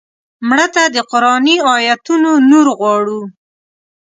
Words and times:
مړه 0.47 0.67
ته 0.75 0.83
د 0.95 0.97
قرآني 1.11 1.55
آیتونو 1.73 2.31
نور 2.49 2.67
غواړو 2.79 3.21